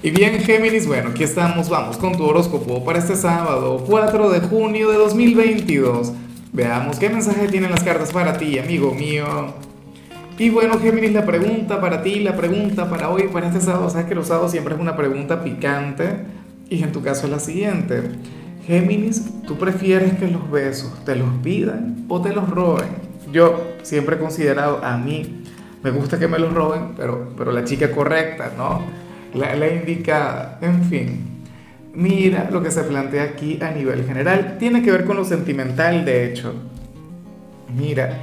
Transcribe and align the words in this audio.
Y 0.00 0.10
bien, 0.10 0.38
Géminis, 0.38 0.86
bueno, 0.86 1.10
aquí 1.10 1.24
estamos, 1.24 1.68
vamos 1.68 1.96
con 1.96 2.16
tu 2.16 2.24
horóscopo 2.24 2.84
para 2.84 3.00
este 3.00 3.16
sábado, 3.16 3.82
4 3.84 4.30
de 4.30 4.40
junio 4.42 4.90
de 4.90 4.96
2022. 4.96 6.12
Veamos 6.52 7.00
qué 7.00 7.10
mensaje 7.10 7.48
tienen 7.48 7.72
las 7.72 7.82
cartas 7.82 8.12
para 8.12 8.38
ti, 8.38 8.60
amigo 8.60 8.94
mío. 8.94 9.26
Y 10.38 10.50
bueno, 10.50 10.78
Géminis, 10.78 11.12
la 11.12 11.26
pregunta 11.26 11.80
para 11.80 12.00
ti, 12.00 12.20
la 12.20 12.36
pregunta 12.36 12.88
para 12.88 13.10
hoy, 13.10 13.24
para 13.32 13.48
este 13.48 13.60
sábado, 13.60 13.90
sabes 13.90 14.06
que 14.06 14.14
los 14.14 14.28
sábados 14.28 14.52
siempre 14.52 14.76
es 14.76 14.80
una 14.80 14.94
pregunta 14.94 15.42
picante, 15.42 16.08
y 16.70 16.80
en 16.80 16.92
tu 16.92 17.02
caso 17.02 17.26
es 17.26 17.32
la 17.32 17.40
siguiente. 17.40 18.02
Géminis, 18.68 19.24
¿tú 19.48 19.58
prefieres 19.58 20.14
que 20.14 20.28
los 20.28 20.48
besos 20.48 20.92
te 21.04 21.16
los 21.16 21.28
pidan 21.42 22.04
o 22.08 22.22
te 22.22 22.32
los 22.32 22.48
roben? 22.48 22.86
Yo 23.32 23.64
siempre 23.82 24.14
he 24.14 24.18
considerado 24.20 24.78
a 24.84 24.96
mí, 24.96 25.42
me 25.82 25.90
gusta 25.90 26.20
que 26.20 26.28
me 26.28 26.38
los 26.38 26.54
roben, 26.54 26.92
pero, 26.96 27.30
pero 27.36 27.50
la 27.50 27.64
chica 27.64 27.90
correcta, 27.90 28.52
¿no? 28.56 29.07
La, 29.34 29.54
la 29.56 29.68
indicada, 29.68 30.58
en 30.60 30.84
fin. 30.84 31.24
Mira 31.94 32.48
lo 32.50 32.62
que 32.62 32.70
se 32.70 32.82
plantea 32.84 33.24
aquí 33.24 33.58
a 33.60 33.70
nivel 33.70 34.04
general. 34.04 34.56
Tiene 34.58 34.82
que 34.82 34.92
ver 34.92 35.04
con 35.04 35.16
lo 35.16 35.24
sentimental, 35.24 36.04
de 36.04 36.26
hecho. 36.26 36.54
Mira, 37.76 38.18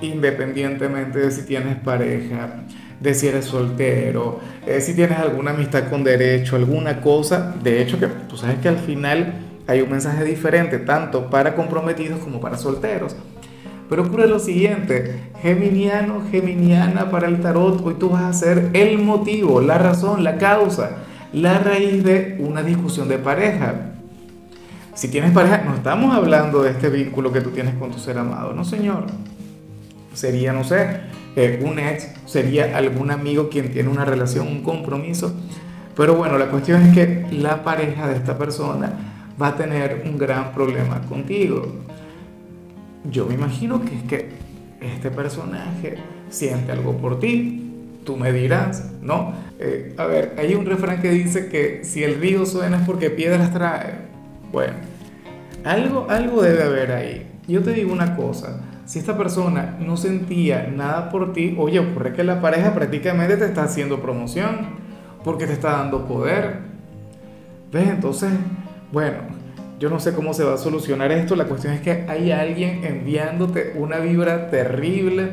independientemente 0.00 1.18
de 1.18 1.30
si 1.30 1.42
tienes 1.46 1.76
pareja, 1.76 2.64
de 3.00 3.14
si 3.14 3.28
eres 3.28 3.46
soltero, 3.46 4.40
eh, 4.66 4.80
si 4.80 4.94
tienes 4.94 5.18
alguna 5.18 5.52
amistad 5.52 5.88
con 5.88 6.04
derecho, 6.04 6.56
alguna 6.56 7.00
cosa, 7.00 7.54
de 7.62 7.82
hecho 7.82 7.98
que 7.98 8.06
tú 8.28 8.36
sabes 8.36 8.58
que 8.58 8.68
al 8.68 8.78
final 8.78 9.34
hay 9.66 9.80
un 9.80 9.90
mensaje 9.90 10.24
diferente, 10.24 10.78
tanto 10.78 11.30
para 11.30 11.54
comprometidos 11.54 12.20
como 12.20 12.40
para 12.40 12.56
solteros. 12.56 13.16
Pero 13.88 14.02
ocurre 14.02 14.26
lo 14.26 14.38
siguiente, 14.38 15.30
geminiano, 15.42 16.22
geminiana 16.30 17.10
para 17.10 17.28
el 17.28 17.40
tarot, 17.40 17.84
hoy 17.84 17.94
tú 17.94 18.10
vas 18.10 18.22
a 18.22 18.32
ser 18.32 18.70
el 18.72 18.98
motivo, 18.98 19.60
la 19.60 19.76
razón, 19.76 20.24
la 20.24 20.38
causa, 20.38 20.98
la 21.32 21.58
raíz 21.58 22.02
de 22.02 22.36
una 22.40 22.62
discusión 22.62 23.08
de 23.08 23.18
pareja. 23.18 23.92
Si 24.94 25.08
tienes 25.08 25.32
pareja, 25.32 25.62
no 25.64 25.74
estamos 25.74 26.14
hablando 26.14 26.62
de 26.62 26.70
este 26.70 26.88
vínculo 26.88 27.30
que 27.30 27.42
tú 27.42 27.50
tienes 27.50 27.74
con 27.74 27.90
tu 27.90 27.98
ser 27.98 28.16
amado, 28.16 28.54
no 28.54 28.64
señor. 28.64 29.04
Sería, 30.14 30.52
no 30.52 30.64
sé, 30.64 31.00
eh, 31.36 31.60
un 31.62 31.78
ex, 31.78 32.08
sería 32.24 32.76
algún 32.76 33.10
amigo 33.10 33.50
quien 33.50 33.70
tiene 33.70 33.90
una 33.90 34.04
relación, 34.04 34.46
un 34.46 34.62
compromiso. 34.62 35.34
Pero 35.94 36.14
bueno, 36.14 36.38
la 36.38 36.46
cuestión 36.46 36.82
es 36.82 36.94
que 36.94 37.26
la 37.32 37.62
pareja 37.64 38.08
de 38.08 38.16
esta 38.16 38.38
persona 38.38 38.92
va 39.40 39.48
a 39.48 39.56
tener 39.56 40.04
un 40.06 40.16
gran 40.16 40.52
problema 40.52 41.00
contigo 41.02 41.66
yo 43.10 43.26
me 43.26 43.34
imagino 43.34 43.82
que 43.84 43.96
es 43.96 44.02
que 44.04 44.28
este 44.80 45.10
personaje 45.10 45.96
siente 46.30 46.72
algo 46.72 46.96
por 46.96 47.18
ti, 47.20 47.72
tú 48.04 48.16
me 48.16 48.32
dirás, 48.32 48.92
¿no? 49.02 49.32
Eh, 49.58 49.94
a 49.96 50.04
ver, 50.04 50.34
hay 50.38 50.54
un 50.54 50.66
refrán 50.66 51.00
que 51.00 51.10
dice 51.10 51.48
que 51.48 51.84
si 51.84 52.02
el 52.02 52.20
río 52.20 52.44
suena 52.46 52.78
es 52.78 52.86
porque 52.86 53.10
piedras 53.10 53.52
trae. 53.52 53.94
Bueno, 54.52 54.74
algo, 55.64 56.06
algo 56.08 56.42
debe 56.42 56.62
haber 56.62 56.92
ahí. 56.92 57.30
Yo 57.48 57.62
te 57.62 57.72
digo 57.72 57.92
una 57.92 58.16
cosa, 58.16 58.60
si 58.84 58.98
esta 58.98 59.16
persona 59.16 59.76
no 59.80 59.96
sentía 59.96 60.70
nada 60.74 61.10
por 61.10 61.32
ti, 61.32 61.54
oye, 61.58 61.78
ocurre 61.78 62.12
que 62.12 62.24
la 62.24 62.40
pareja 62.40 62.74
prácticamente 62.74 63.36
te 63.36 63.46
está 63.46 63.64
haciendo 63.64 64.00
promoción, 64.00 64.84
porque 65.24 65.46
te 65.46 65.54
está 65.54 65.72
dando 65.72 66.06
poder. 66.06 66.58
¿Ves? 67.72 67.88
Entonces, 67.88 68.30
bueno, 68.92 69.18
yo 69.78 69.90
no 69.90 70.00
sé 70.00 70.12
cómo 70.14 70.34
se 70.34 70.44
va 70.44 70.54
a 70.54 70.58
solucionar 70.58 71.12
esto. 71.12 71.36
La 71.36 71.44
cuestión 71.44 71.74
es 71.74 71.80
que 71.80 72.04
hay 72.08 72.32
alguien 72.32 72.84
enviándote 72.84 73.74
una 73.76 73.98
vibra 73.98 74.50
terrible. 74.50 75.32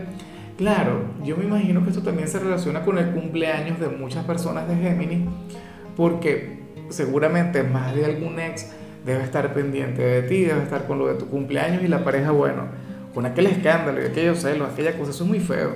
Claro, 0.58 1.04
yo 1.24 1.38
me 1.38 1.46
imagino 1.46 1.84
que 1.84 1.90
esto 1.90 2.02
también 2.02 2.28
se 2.28 2.40
relaciona 2.40 2.84
con 2.84 2.98
el 2.98 3.12
cumpleaños 3.12 3.80
de 3.80 3.88
muchas 3.88 4.26
personas 4.26 4.68
de 4.68 4.76
Géminis, 4.76 5.28
porque 5.96 6.60
seguramente 6.90 7.64
más 7.64 7.96
de 7.96 8.06
algún 8.06 8.40
ex 8.40 8.72
debe 9.06 9.24
estar 9.24 9.54
pendiente 9.54 10.02
de 10.02 10.22
ti, 10.24 10.42
debe 10.44 10.62
estar 10.62 10.86
con 10.86 11.00
lo 11.00 11.08
de 11.08 11.16
tu 11.16 11.28
cumpleaños 11.28 11.84
y 11.84 11.88
la 11.88 12.04
pareja, 12.04 12.32
bueno, 12.32 12.66
con 13.14 13.26
aquel 13.26 13.48
escándalo 13.48 14.02
y 14.02 14.06
aquellos 14.06 14.40
celos, 14.40 14.70
aquella 14.72 14.98
cosa, 14.98 15.12
eso 15.12 15.24
es 15.24 15.30
muy 15.30 15.40
feo, 15.40 15.72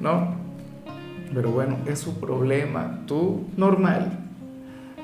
¿no? 0.00 0.36
Pero 1.34 1.50
bueno, 1.50 1.78
es 1.86 1.98
su 1.98 2.18
problema, 2.18 3.00
tú 3.06 3.46
normal, 3.56 4.23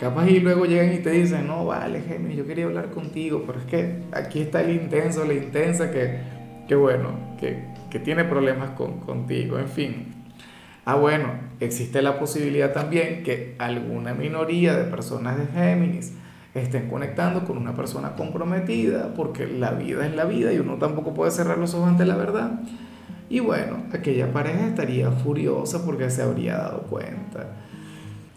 Capaz 0.00 0.30
y 0.30 0.40
luego 0.40 0.64
llegan 0.64 0.94
y 0.94 0.98
te 0.98 1.10
dicen, 1.10 1.46
no, 1.46 1.66
vale, 1.66 2.00
Géminis, 2.00 2.38
yo 2.38 2.46
quería 2.46 2.64
hablar 2.64 2.90
contigo, 2.90 3.44
pero 3.46 3.58
es 3.58 3.66
que 3.66 4.02
aquí 4.12 4.40
está 4.40 4.62
el 4.62 4.70
intenso, 4.70 5.26
la 5.26 5.34
intensa 5.34 5.90
que, 5.90 6.16
que 6.66 6.74
bueno, 6.74 7.10
que, 7.38 7.66
que 7.90 7.98
tiene 7.98 8.24
problemas 8.24 8.70
con, 8.70 9.00
contigo, 9.00 9.58
en 9.58 9.68
fin. 9.68 10.14
Ah, 10.86 10.94
bueno, 10.94 11.28
existe 11.60 12.00
la 12.00 12.18
posibilidad 12.18 12.72
también 12.72 13.22
que 13.22 13.56
alguna 13.58 14.14
minoría 14.14 14.74
de 14.74 14.84
personas 14.84 15.36
de 15.36 15.46
Géminis 15.48 16.14
estén 16.54 16.88
conectando 16.88 17.44
con 17.44 17.58
una 17.58 17.76
persona 17.76 18.16
comprometida, 18.16 19.12
porque 19.14 19.46
la 19.46 19.72
vida 19.72 20.06
es 20.06 20.16
la 20.16 20.24
vida 20.24 20.50
y 20.50 20.58
uno 20.58 20.76
tampoco 20.76 21.12
puede 21.12 21.30
cerrar 21.30 21.58
los 21.58 21.74
ojos 21.74 21.90
ante 21.90 22.06
la 22.06 22.16
verdad. 22.16 22.60
Y 23.28 23.40
bueno, 23.40 23.84
aquella 23.92 24.32
pareja 24.32 24.66
estaría 24.66 25.10
furiosa 25.10 25.84
porque 25.84 26.08
se 26.08 26.22
habría 26.22 26.56
dado 26.56 26.84
cuenta. 26.84 27.54